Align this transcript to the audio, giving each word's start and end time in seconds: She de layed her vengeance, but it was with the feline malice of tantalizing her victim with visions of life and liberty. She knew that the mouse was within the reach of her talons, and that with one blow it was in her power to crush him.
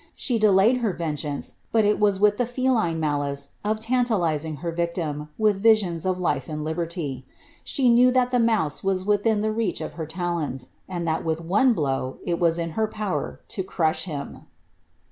She 0.15 0.39
de 0.39 0.51
layed 0.51 0.77
her 0.77 0.93
vengeance, 0.93 1.53
but 1.71 1.85
it 1.85 1.99
was 1.99 2.19
with 2.19 2.37
the 2.39 2.47
feline 2.47 2.99
malice 2.99 3.49
of 3.63 3.79
tantalizing 3.79 4.55
her 4.65 4.71
victim 4.71 5.29
with 5.37 5.61
visions 5.61 6.07
of 6.07 6.19
life 6.19 6.49
and 6.49 6.63
liberty. 6.63 7.23
She 7.63 7.87
knew 7.87 8.09
that 8.09 8.31
the 8.31 8.39
mouse 8.39 8.83
was 8.83 9.05
within 9.05 9.41
the 9.41 9.51
reach 9.51 9.79
of 9.79 9.93
her 10.01 10.07
talons, 10.07 10.69
and 10.89 11.07
that 11.07 11.23
with 11.23 11.39
one 11.39 11.73
blow 11.73 12.17
it 12.25 12.39
was 12.39 12.57
in 12.57 12.71
her 12.71 12.87
power 12.87 13.41
to 13.49 13.61
crush 13.63 14.05
him. 14.05 14.47